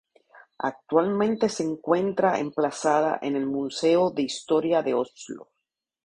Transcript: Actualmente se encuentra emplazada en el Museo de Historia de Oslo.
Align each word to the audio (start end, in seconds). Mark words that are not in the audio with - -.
Actualmente 0.63 1.47
se 1.47 1.61
encuentra 1.61 2.39
emplazada 2.39 3.19
en 3.21 3.35
el 3.35 3.45
Museo 3.45 4.09
de 4.09 4.23
Historia 4.23 4.81
de 4.81 4.95
Oslo. 4.95 5.51